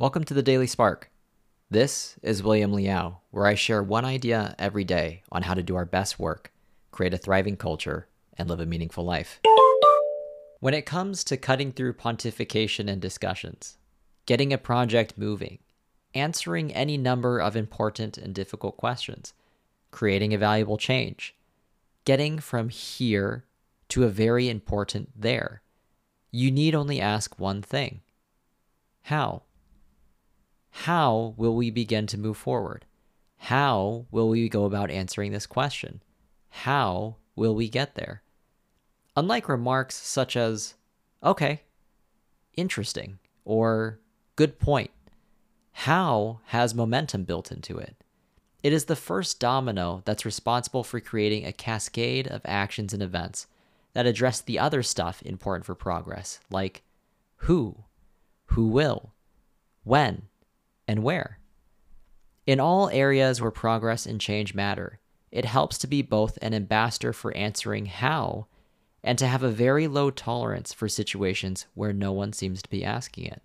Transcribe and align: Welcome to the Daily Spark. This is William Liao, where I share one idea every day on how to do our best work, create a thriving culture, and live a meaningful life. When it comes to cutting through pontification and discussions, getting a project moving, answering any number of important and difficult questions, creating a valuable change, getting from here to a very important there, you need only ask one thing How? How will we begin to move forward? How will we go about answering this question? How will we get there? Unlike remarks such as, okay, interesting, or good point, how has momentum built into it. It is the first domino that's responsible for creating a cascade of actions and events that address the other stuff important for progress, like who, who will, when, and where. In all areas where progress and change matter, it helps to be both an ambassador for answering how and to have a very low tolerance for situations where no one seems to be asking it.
Welcome 0.00 0.22
to 0.26 0.34
the 0.34 0.44
Daily 0.44 0.68
Spark. 0.68 1.10
This 1.72 2.20
is 2.22 2.40
William 2.40 2.72
Liao, 2.72 3.18
where 3.32 3.46
I 3.46 3.56
share 3.56 3.82
one 3.82 4.04
idea 4.04 4.54
every 4.56 4.84
day 4.84 5.24
on 5.32 5.42
how 5.42 5.54
to 5.54 5.62
do 5.64 5.74
our 5.74 5.84
best 5.84 6.20
work, 6.20 6.52
create 6.92 7.14
a 7.14 7.18
thriving 7.18 7.56
culture, 7.56 8.06
and 8.36 8.48
live 8.48 8.60
a 8.60 8.64
meaningful 8.64 9.04
life. 9.04 9.40
When 10.60 10.72
it 10.72 10.86
comes 10.86 11.24
to 11.24 11.36
cutting 11.36 11.72
through 11.72 11.94
pontification 11.94 12.88
and 12.88 13.02
discussions, 13.02 13.76
getting 14.24 14.52
a 14.52 14.56
project 14.56 15.18
moving, 15.18 15.58
answering 16.14 16.72
any 16.72 16.96
number 16.96 17.40
of 17.40 17.56
important 17.56 18.16
and 18.16 18.32
difficult 18.32 18.76
questions, 18.76 19.34
creating 19.90 20.32
a 20.32 20.38
valuable 20.38 20.76
change, 20.76 21.34
getting 22.04 22.38
from 22.38 22.68
here 22.68 23.46
to 23.88 24.04
a 24.04 24.08
very 24.08 24.48
important 24.48 25.10
there, 25.20 25.60
you 26.30 26.52
need 26.52 26.76
only 26.76 27.00
ask 27.00 27.40
one 27.40 27.62
thing 27.62 28.02
How? 29.02 29.42
How 30.82 31.34
will 31.36 31.56
we 31.56 31.70
begin 31.70 32.06
to 32.06 32.16
move 32.16 32.36
forward? 32.36 32.84
How 33.36 34.06
will 34.12 34.28
we 34.28 34.48
go 34.48 34.64
about 34.64 34.92
answering 34.92 35.32
this 35.32 35.44
question? 35.44 36.02
How 36.50 37.16
will 37.34 37.56
we 37.56 37.68
get 37.68 37.96
there? 37.96 38.22
Unlike 39.16 39.48
remarks 39.48 39.96
such 39.96 40.36
as, 40.36 40.74
okay, 41.20 41.62
interesting, 42.56 43.18
or 43.44 43.98
good 44.36 44.60
point, 44.60 44.92
how 45.72 46.38
has 46.46 46.76
momentum 46.76 47.24
built 47.24 47.50
into 47.50 47.76
it. 47.78 47.96
It 48.62 48.72
is 48.72 48.84
the 48.84 48.96
first 48.96 49.40
domino 49.40 50.02
that's 50.04 50.24
responsible 50.24 50.84
for 50.84 51.00
creating 51.00 51.44
a 51.44 51.52
cascade 51.52 52.28
of 52.28 52.40
actions 52.44 52.94
and 52.94 53.02
events 53.02 53.48
that 53.94 54.06
address 54.06 54.40
the 54.40 54.60
other 54.60 54.84
stuff 54.84 55.22
important 55.22 55.66
for 55.66 55.74
progress, 55.74 56.38
like 56.50 56.82
who, 57.38 57.84
who 58.46 58.68
will, 58.68 59.12
when, 59.82 60.28
and 60.88 61.04
where. 61.04 61.38
In 62.46 62.58
all 62.58 62.88
areas 62.88 63.40
where 63.40 63.50
progress 63.50 64.06
and 64.06 64.20
change 64.20 64.54
matter, 64.54 64.98
it 65.30 65.44
helps 65.44 65.76
to 65.78 65.86
be 65.86 66.00
both 66.00 66.38
an 66.40 66.54
ambassador 66.54 67.12
for 67.12 67.36
answering 67.36 67.86
how 67.86 68.46
and 69.04 69.18
to 69.18 69.26
have 69.26 69.42
a 69.42 69.50
very 69.50 69.86
low 69.86 70.10
tolerance 70.10 70.72
for 70.72 70.88
situations 70.88 71.66
where 71.74 71.92
no 71.92 72.10
one 72.10 72.32
seems 72.32 72.62
to 72.62 72.70
be 72.70 72.84
asking 72.84 73.26
it. 73.26 73.42